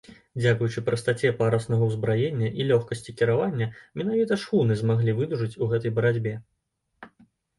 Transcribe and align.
Дзякуючы 0.41 0.81
прастаце 0.85 1.29
паруснага 1.41 1.89
ўзбраення 1.89 2.49
і 2.63 2.67
лёгкасці 2.71 3.15
кіравання 3.19 3.67
менавіта 4.01 4.39
шхуны 4.43 4.73
змаглі 4.81 5.15
выдужаць 5.19 5.59
у 5.67 5.67
гэтай 5.75 5.91
барацьбе. 5.99 6.33